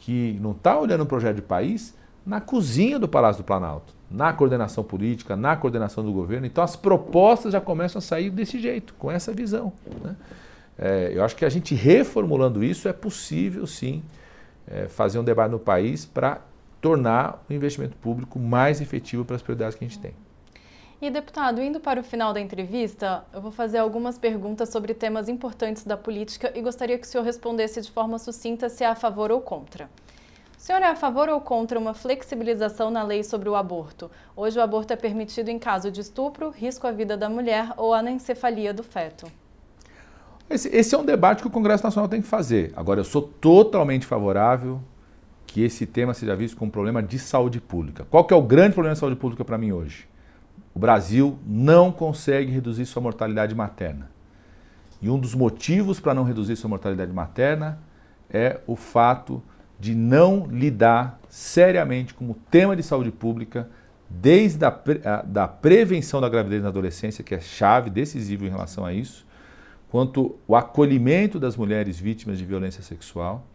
[0.00, 4.32] que não está olhando um projeto de país, na cozinha do Palácio do Planalto, na
[4.32, 6.46] coordenação política, na coordenação do governo.
[6.46, 9.72] Então as propostas já começam a sair desse jeito, com essa visão.
[10.02, 10.16] Né?
[10.78, 14.02] É, eu acho que a gente reformulando isso é possível sim
[14.66, 16.40] é, fazer um debate no país para
[16.80, 20.14] tornar o investimento público mais efetivo para as prioridades que a gente tem.
[21.02, 25.30] E, deputado, indo para o final da entrevista, eu vou fazer algumas perguntas sobre temas
[25.30, 28.94] importantes da política e gostaria que o senhor respondesse de forma sucinta se é a
[28.94, 29.88] favor ou contra.
[30.58, 34.10] O senhor é a favor ou contra uma flexibilização na lei sobre o aborto?
[34.36, 37.94] Hoje o aborto é permitido em caso de estupro, risco à vida da mulher ou
[37.94, 39.26] anencefalia do feto.
[40.50, 42.74] Esse, esse, é um debate que o Congresso Nacional tem que fazer.
[42.76, 44.82] Agora, eu sou totalmente favorável
[45.46, 48.06] que esse tema seja visto como um problema de saúde pública.
[48.10, 50.09] Qual que é o grande problema de saúde pública para mim hoje?
[50.80, 54.10] O Brasil não consegue reduzir sua mortalidade materna.
[55.02, 57.78] E um dos motivos para não reduzir sua mortalidade materna
[58.30, 59.42] é o fato
[59.78, 63.68] de não lidar seriamente como tema de saúde pública,
[64.08, 64.68] desde a,
[65.04, 69.26] a da prevenção da gravidez na adolescência, que é chave decisiva em relação a isso,
[69.90, 73.46] quanto o acolhimento das mulheres vítimas de violência sexual,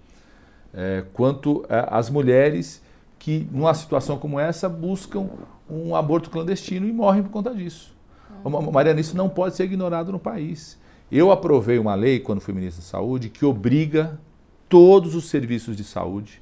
[0.72, 2.84] é, quanto é, as mulheres
[3.18, 5.28] que, numa situação como essa, buscam
[5.70, 7.96] um aborto clandestino e morrem por conta disso.
[8.44, 8.72] Uhum.
[8.72, 10.80] Mariana, isso não pode ser ignorado no país.
[11.12, 14.20] Eu aprovei uma lei, quando fui ministro da Saúde, que obriga
[14.68, 16.42] todos os serviços de saúde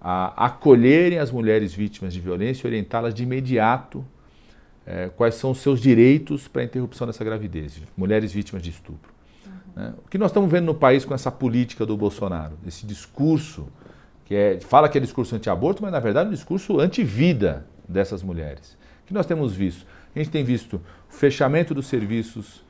[0.00, 4.04] a acolherem as mulheres vítimas de violência e orientá-las de imediato
[4.86, 9.12] é, quais são os seus direitos para a interrupção dessa gravidez, mulheres vítimas de estupro.
[9.46, 9.52] Uhum.
[9.76, 9.94] Né?
[10.04, 13.66] O que nós estamos vendo no país com essa política do Bolsonaro, esse discurso
[14.26, 18.22] que é, fala que é discurso anti-aborto, mas na verdade é um discurso anti-vida dessas
[18.22, 18.76] mulheres.
[19.02, 19.86] O que nós temos visto?
[20.14, 22.64] A gente tem visto o fechamento dos serviços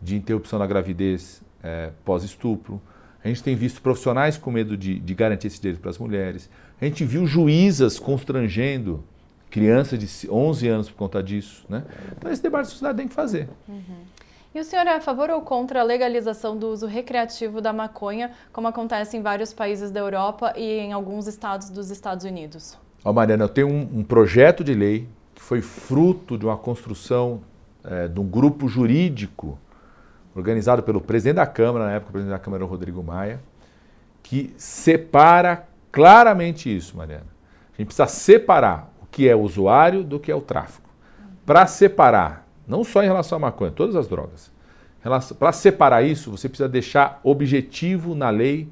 [0.00, 2.80] de interrupção da gravidez é, pós-estupro,
[3.22, 6.48] a gente tem visto profissionais com medo de, de garantir esse direito para as mulheres,
[6.80, 9.02] a gente viu juízas constrangendo
[9.50, 11.64] crianças de 11 anos por conta disso.
[11.68, 11.82] Né?
[12.16, 13.48] Então, esse debate a sociedade tem que fazer.
[13.66, 14.04] Uhum.
[14.54, 18.32] E o senhor é a favor ou contra a legalização do uso recreativo da maconha,
[18.52, 22.78] como acontece em vários países da Europa e em alguns estados dos Estados Unidos?
[23.04, 27.40] Ó, Mariana, eu tenho um, um, projeto de lei que foi fruto de uma construção
[27.84, 29.58] é, de um grupo jurídico
[30.34, 33.40] organizado pelo presidente da Câmara, na época o presidente da Câmara era o Rodrigo Maia,
[34.22, 37.26] que separa claramente isso, Mariana.
[37.72, 40.88] A gente precisa separar o que é usuário do que é o tráfico.
[41.46, 44.52] Para separar não só em relação à maconha, todas as drogas.
[45.38, 48.68] Para separar isso, você precisa deixar objetivo na lei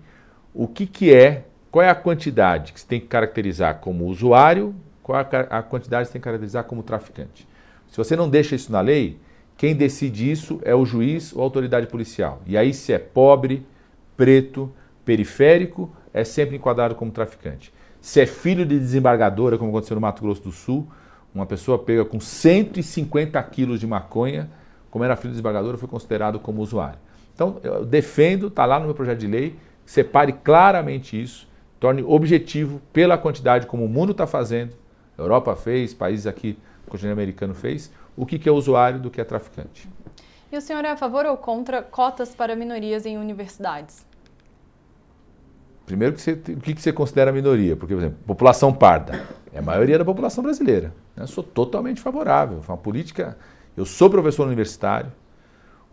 [0.52, 4.74] o que, que é, qual é a quantidade que você tem que caracterizar como usuário,
[5.02, 7.46] qual é a quantidade que você tem que caracterizar como traficante.
[7.86, 9.20] Se você não deixa isso na lei,
[9.58, 12.40] quem decide isso é o juiz ou a autoridade policial.
[12.46, 13.66] E aí, se é pobre,
[14.16, 14.72] preto,
[15.04, 17.70] periférico, é sempre enquadrado como traficante.
[18.00, 20.88] Se é filho de desembargadora, como aconteceu no Mato Grosso do Sul,
[21.34, 24.48] uma pessoa pega com 150 quilos de maconha,
[24.90, 26.98] como era filho de desembargador, foi considerado como usuário.
[27.34, 31.45] Então, eu defendo, está lá no meu projeto de lei, separe claramente isso,
[31.78, 34.72] torne objetivo pela quantidade como o mundo está fazendo,
[35.16, 39.20] a Europa fez, países aqui, o continente americano fez, o que é usuário do que
[39.20, 39.88] é traficante.
[40.50, 44.06] E o senhor é a favor ou contra cotas para minorias em universidades?
[45.84, 47.76] Primeiro, que você, o que você considera minoria?
[47.76, 50.92] Porque, por exemplo, população parda é a maioria da população brasileira.
[51.16, 52.60] Eu sou totalmente favorável.
[52.66, 53.36] Uma política.
[53.76, 55.12] Eu sou professor universitário.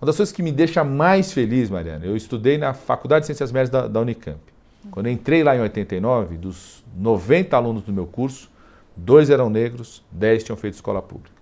[0.02, 3.52] Uma das coisas que me deixa mais feliz, Mariana, eu estudei na Faculdade de Ciências
[3.52, 4.53] Médicas da, da Unicamp.
[4.92, 8.50] Quando entrei lá em 89, dos 90 alunos do meu curso,
[8.96, 11.34] dois eram negros, 10 tinham feito escola pública.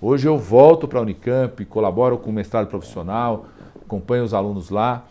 [0.00, 3.46] Hoje eu volto para a Unicamp, colaboro com o mestrado profissional,
[3.82, 5.06] acompanho os alunos lá.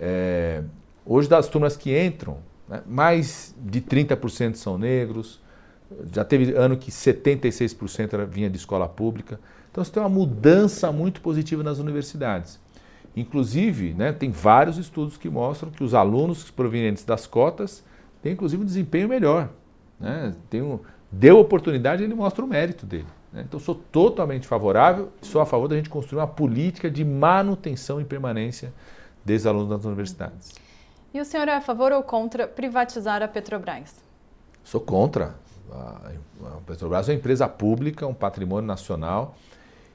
[0.00, 0.62] É,
[1.04, 5.40] hoje, das turmas que entram, né, mais de 30% são negros,
[6.12, 9.38] já teve ano que 76% vinha de escola pública.
[9.70, 12.58] Então, você tem uma mudança muito positiva nas universidades.
[13.14, 17.84] Inclusive, né, tem vários estudos que mostram que os alunos provenientes das cotas
[18.22, 19.50] têm, inclusive, um desempenho melhor.
[20.00, 20.34] Né?
[20.48, 23.06] Tem um, deu oportunidade, ele mostra o mérito dele.
[23.30, 23.44] Né?
[23.46, 28.04] Então, sou totalmente favorável, sou a favor da gente construir uma política de manutenção e
[28.04, 28.72] permanência
[29.22, 30.54] desses alunos das universidades.
[31.12, 34.02] E o senhor é a favor ou contra privatizar a Petrobras?
[34.64, 35.34] Sou contra.
[35.70, 36.10] A
[36.66, 39.34] Petrobras é uma empresa pública, um patrimônio nacional,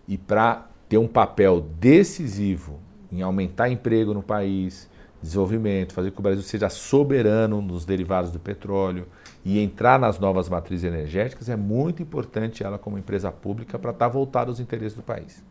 [0.07, 2.79] e para ter um papel decisivo
[3.11, 4.89] em aumentar emprego no país,
[5.21, 9.07] desenvolvimento, fazer com que o Brasil seja soberano nos derivados do petróleo,
[9.43, 14.09] e entrar nas novas matrizes energéticas, é muito importante ela como empresa pública para estar
[14.09, 15.41] voltada aos interesses do país.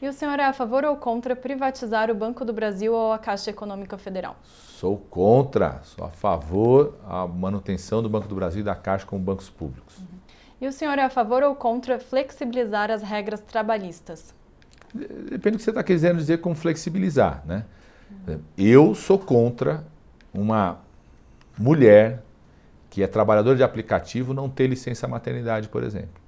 [0.00, 3.18] E o senhor é a favor ou contra privatizar o Banco do Brasil ou a
[3.18, 4.36] Caixa Econômica Federal?
[4.44, 9.20] Sou contra, sou a favor a manutenção do Banco do Brasil e da Caixa como
[9.20, 9.98] bancos públicos.
[9.98, 10.18] Uhum.
[10.60, 14.34] E o senhor é a favor ou contra flexibilizar as regras trabalhistas?
[14.94, 17.64] Depende do que você está querendo dizer com flexibilizar, né?
[18.56, 19.84] Eu sou contra
[20.32, 20.78] uma
[21.58, 22.22] mulher
[22.90, 26.20] que é trabalhador de aplicativo não ter licença maternidade, por exemplo.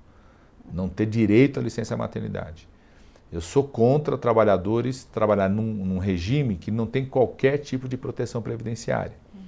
[0.73, 2.69] Não ter direito à licença maternidade.
[3.33, 8.43] Eu sou contra trabalhadores trabalhar num, num regime que não tem qualquer tipo de proteção
[8.43, 9.15] previdenciária.
[9.35, 9.41] Uhum.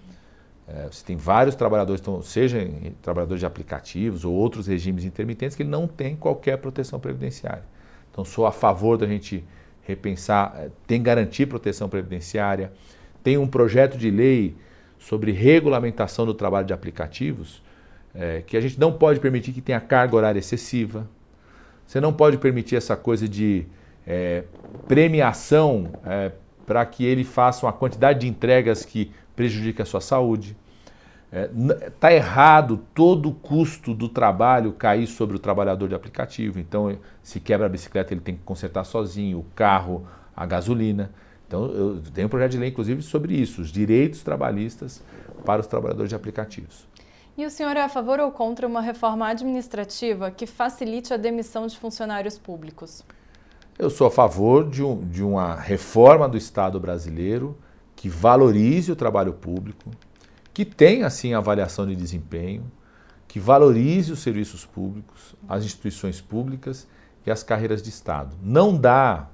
[0.68, 2.59] É, você tem vários trabalhadores, então, seja
[3.03, 7.64] trabalhadores de aplicativos ou outros regimes intermitentes, que não têm qualquer proteção previdenciária.
[8.12, 9.42] Então, sou a favor da gente
[9.83, 12.72] repensar, é, tem garantir proteção previdenciária,
[13.25, 14.55] tem um projeto de lei
[14.98, 17.62] sobre regulamentação do trabalho de aplicativos,
[18.14, 21.09] é, que a gente não pode permitir que tenha carga horária excessiva.
[21.87, 23.66] Você não pode permitir essa coisa de
[24.07, 24.44] é,
[24.87, 26.33] premiação é,
[26.66, 30.57] para que ele faça uma quantidade de entregas que prejudique a sua saúde.
[31.33, 36.61] Está é, errado todo o custo do trabalho cair sobre o trabalhador de aplicativo.
[36.61, 41.11] Então, se quebra a bicicleta, ele tem que consertar sozinho, o carro, a gasolina.
[41.49, 45.03] Então, eu tenho um projeto de lei, inclusive, sobre isso, os direitos trabalhistas
[45.45, 46.87] para os trabalhadores de aplicativos.
[47.37, 51.66] E o senhor é a favor ou contra uma reforma administrativa que facilite a demissão
[51.66, 53.03] de funcionários públicos?
[53.79, 57.57] Eu sou a favor de, um, de uma reforma do Estado brasileiro
[57.97, 59.90] que valorize o trabalho público,
[60.53, 62.71] que tenha, assim, avaliação de desempenho,
[63.27, 66.87] que valorize os serviços públicos, as instituições públicas
[67.27, 68.37] e as carreiras de Estado.
[68.43, 69.29] Não dá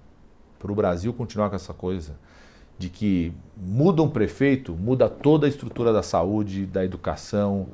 [0.59, 2.17] para o Brasil continuar com essa coisa
[2.79, 7.69] de que muda um prefeito, muda toda a estrutura da saúde, da educação,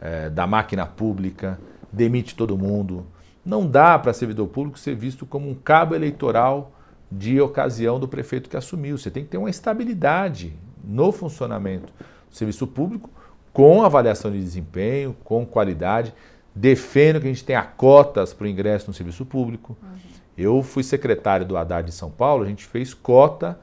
[0.00, 1.60] é, da máquina pública,
[1.92, 3.06] demite todo mundo.
[3.44, 6.72] Não dá para servidor público ser visto como um cabo eleitoral
[7.10, 8.98] de ocasião do prefeito que assumiu.
[8.98, 11.92] Você tem que ter uma estabilidade no funcionamento
[12.30, 13.10] serviço público,
[13.52, 16.14] com avaliação de desempenho, com qualidade.
[16.54, 19.76] Defendo que a gente tenha cotas para o ingresso no serviço público.
[19.82, 19.98] Uhum.
[20.36, 23.58] Eu fui secretário do Haddad de São Paulo, a gente fez cota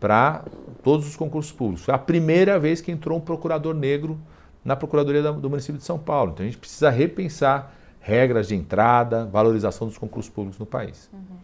[0.00, 0.44] para
[0.82, 1.84] todos os concursos públicos.
[1.84, 4.18] Foi a primeira vez que entrou um procurador negro
[4.64, 6.32] na Procuradoria do município de São Paulo.
[6.32, 11.08] Então a gente precisa repensar regras de entrada, valorização dos concursos públicos no país.
[11.12, 11.36] Uhum.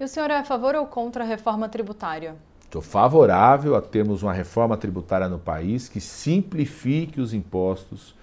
[0.00, 2.36] E o senhor é a favor ou contra a reforma tributária?
[2.70, 8.14] Estou favorável a termos uma reforma tributária no país que simplifique os impostos,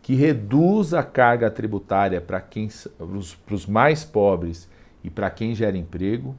[0.00, 4.66] que reduza a carga tributária para quem, para os mais pobres
[5.04, 6.34] e para quem gera emprego,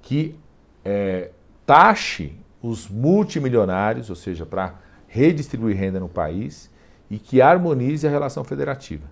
[0.00, 0.34] que
[0.82, 1.32] é,
[1.66, 4.76] taxe os multimilionários, ou seja, para
[5.06, 6.70] redistribuir renda no país,
[7.10, 9.04] e que harmonize a relação federativa.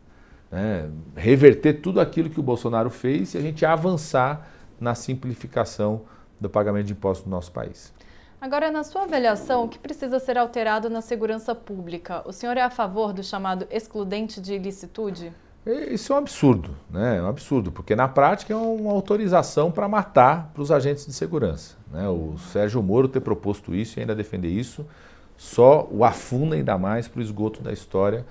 [0.50, 0.88] Né?
[1.14, 4.48] Reverter tudo aquilo que o Bolsonaro fez e a gente avançar
[4.80, 6.06] na simplificação
[6.40, 7.92] do pagamento de impostos no nosso país.
[8.40, 12.22] Agora, na sua avaliação, o que precisa ser alterado na segurança pública?
[12.24, 15.32] O senhor é a favor do chamado excludente de ilicitude?
[15.66, 17.18] Isso é um absurdo, né?
[17.18, 21.12] É um absurdo, porque na prática é uma autorização para matar para os agentes de
[21.12, 21.76] segurança.
[21.90, 22.08] Né?
[22.08, 24.86] O Sérgio Moro ter proposto isso e ainda defender isso
[25.38, 28.26] só o afunda ainda mais para o esgoto da história,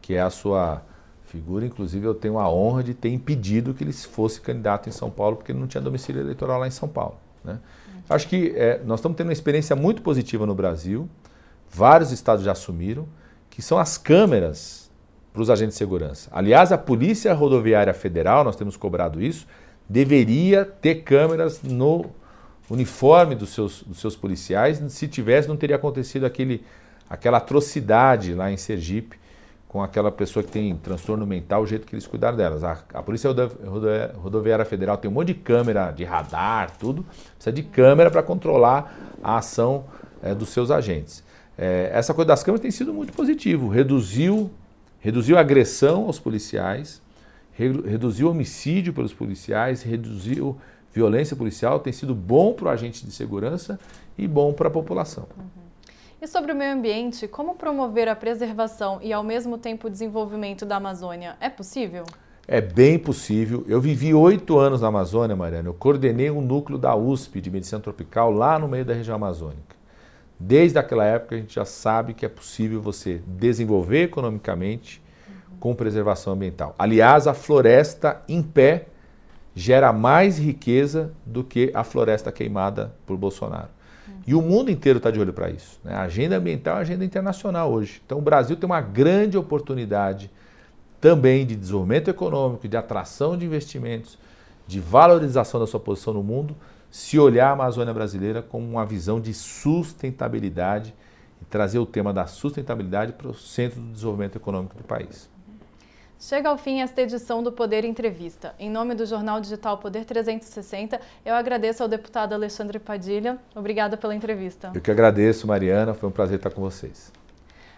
[0.00, 0.82] que é a sua
[1.24, 1.66] figura.
[1.66, 5.36] Inclusive, eu tenho a honra de ter impedido que ele fosse candidato em São Paulo,
[5.36, 7.18] porque ele não tinha domicílio eleitoral lá em São Paulo.
[7.44, 7.58] Né?
[8.08, 11.08] Acho que é, nós estamos tendo uma experiência muito positiva no Brasil,
[11.70, 13.06] vários estados já assumiram,
[13.50, 14.90] que são as câmeras
[15.32, 16.30] para os agentes de segurança.
[16.32, 19.46] Aliás, a Polícia Rodoviária Federal, nós temos cobrado isso,
[19.88, 22.06] deveria ter câmeras no
[22.70, 24.80] uniforme dos seus, dos seus policiais.
[24.88, 26.64] Se tivesse, não teria acontecido aquele,
[27.08, 29.18] aquela atrocidade lá em Sergipe
[29.74, 32.62] com aquela pessoa que tem transtorno mental, o jeito que eles cuidaram delas.
[32.62, 33.28] A, a Polícia
[34.16, 37.04] Rodoviária Federal tem um monte de câmera, de radar, tudo.
[37.34, 39.86] Precisa de câmera para controlar a ação
[40.22, 41.24] é, dos seus agentes.
[41.58, 43.68] É, essa coisa das câmeras tem sido muito positivo.
[43.68, 44.48] Reduziu,
[45.00, 47.02] reduziu a agressão aos policiais,
[47.52, 50.56] reduziu homicídio pelos policiais, reduziu
[50.92, 53.80] violência policial, tem sido bom para o agente de segurança
[54.16, 55.26] e bom para a população.
[55.36, 55.63] Uhum.
[56.24, 60.64] E sobre o meio ambiente, como promover a preservação e ao mesmo tempo o desenvolvimento
[60.64, 61.36] da Amazônia?
[61.38, 62.04] É possível?
[62.48, 63.62] É bem possível.
[63.68, 65.68] Eu vivi oito anos na Amazônia, Mariana.
[65.68, 69.76] Eu coordenei um núcleo da USP de Medicina Tropical lá no meio da região amazônica.
[70.40, 75.02] Desde aquela época a gente já sabe que é possível você desenvolver economicamente
[75.60, 76.74] com preservação ambiental.
[76.78, 78.86] Aliás, a floresta em pé
[79.54, 83.73] gera mais riqueza do que a floresta queimada por Bolsonaro.
[84.26, 85.78] E o mundo inteiro está de olho para isso.
[85.84, 85.94] Né?
[85.94, 88.00] A agenda ambiental é a agenda internacional hoje.
[88.04, 90.30] Então o Brasil tem uma grande oportunidade
[91.00, 94.18] também de desenvolvimento econômico, de atração de investimentos,
[94.66, 96.56] de valorização da sua posição no mundo,
[96.90, 100.94] se olhar a Amazônia brasileira com uma visão de sustentabilidade
[101.42, 105.28] e trazer o tema da sustentabilidade para o centro do desenvolvimento econômico do país.
[106.18, 108.54] Chega ao fim esta edição do Poder Entrevista.
[108.58, 113.38] Em nome do Jornal Digital Poder 360, eu agradeço ao deputado Alexandre Padilha.
[113.54, 114.72] Obrigada pela entrevista.
[114.74, 115.92] Eu que agradeço, Mariana.
[115.92, 117.12] Foi um prazer estar com vocês.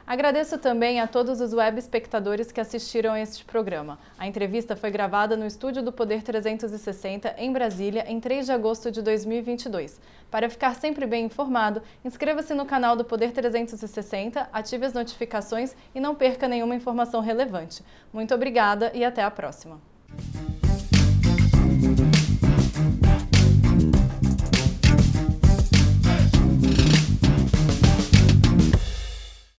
[0.06, 3.98] Agradeço também a todos os web espectadores que assistiram a este programa.
[4.16, 8.88] A entrevista foi gravada no estúdio do Poder 360, em Brasília, em 3 de agosto
[8.92, 10.00] de 2022.
[10.30, 15.98] Para ficar sempre bem informado, inscreva-se no canal do Poder 360, ative as notificações e
[15.98, 17.82] não perca nenhuma informação relevante.
[18.12, 19.80] Muito obrigada e até a próxima.